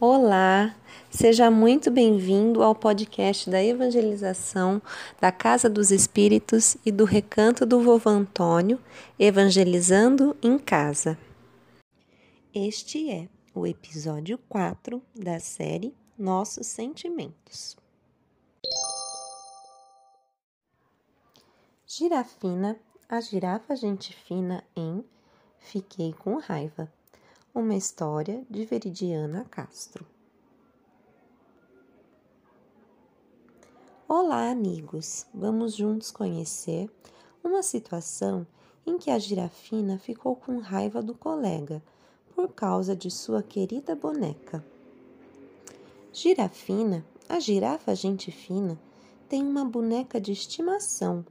[0.00, 0.76] Olá,
[1.10, 4.80] seja muito bem-vindo ao podcast da evangelização
[5.20, 8.78] da Casa dos Espíritos e do Recanto do Vovô Antônio,
[9.18, 11.18] Evangelizando em Casa.
[12.54, 17.76] Este é o episódio 4 da série Nossos Sentimentos.
[21.84, 22.76] Girafina,
[23.08, 25.04] a girafa gente fina em
[25.58, 26.88] Fiquei com raiva
[27.54, 30.06] uma história de Veridiana Castro.
[34.06, 35.26] Olá, amigos!
[35.34, 36.90] Vamos juntos conhecer
[37.42, 38.46] uma situação
[38.86, 41.82] em que a girafina ficou com raiva do colega
[42.34, 44.64] por causa de sua querida boneca.
[46.12, 48.78] Girafina, a girafa gente fina,
[49.28, 51.24] tem uma boneca de estimação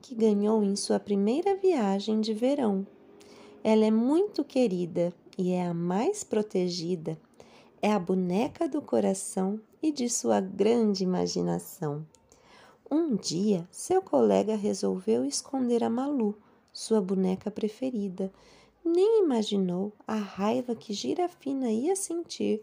[0.00, 2.86] que ganhou em sua primeira viagem de verão.
[3.62, 7.16] Ela é muito querida e é a mais protegida,
[7.80, 12.04] é a boneca do coração e de sua grande imaginação.
[12.90, 16.34] Um dia, seu colega resolveu esconder a Malu,
[16.72, 18.32] sua boneca preferida.
[18.84, 22.60] Nem imaginou a raiva que Girafina ia sentir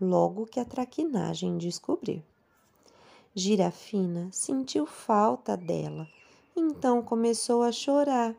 [0.00, 2.24] logo que a traquinagem descobrir.
[3.34, 6.08] Girafina sentiu falta dela,
[6.56, 8.34] então começou a chorar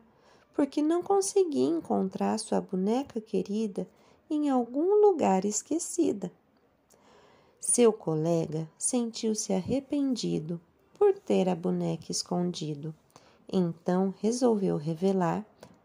[0.56, 3.86] porque não conseguia encontrar sua boneca querida
[4.30, 6.32] em algum lugar esquecida.
[7.60, 10.58] Seu colega sentiu-se arrependido
[10.98, 12.94] por ter a boneca escondido.
[13.52, 15.44] Então resolveu revelar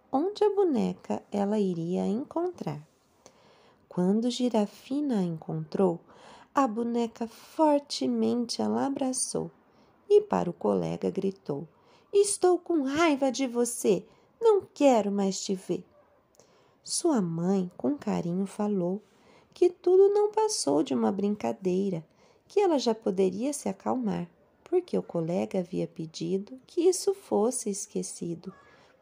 [0.10, 2.82] onde a boneca ela iria encontrar.
[3.90, 6.00] Quando Girafina a encontrou,
[6.56, 9.52] a boneca fortemente a abraçou
[10.10, 11.68] e para o colega gritou:
[12.14, 14.06] Estou com raiva de você!
[14.42, 15.86] Não quero mais te ver.
[16.84, 19.00] Sua mãe, com carinho, falou
[19.54, 22.04] que tudo não passou de uma brincadeira,
[22.48, 24.28] que ela já poderia se acalmar,
[24.64, 28.52] porque o colega havia pedido que isso fosse esquecido,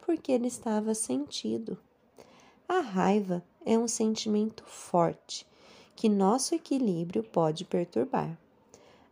[0.06, 1.78] porque ele estava sentido.
[2.68, 5.48] A raiva é um sentimento forte
[5.96, 8.38] que nosso equilíbrio pode perturbar,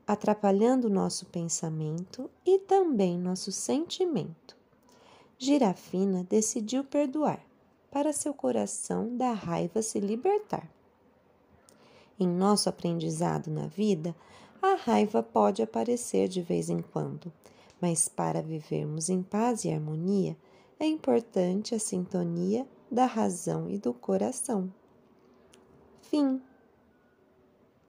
[0.05, 4.56] atrapalhando nosso pensamento e também nosso sentimento.
[5.39, 7.45] Girafina decidiu perdoar,
[7.91, 10.67] para seu coração da raiva se libertar.
[12.19, 14.15] Em nosso aprendizado na vida,
[14.59, 17.31] a raiva pode aparecer de vez em quando,
[17.79, 20.35] mas para vivermos em paz e harmonia,
[20.79, 24.73] é importante a sintonia da razão e do coração.
[26.01, 26.41] Fim.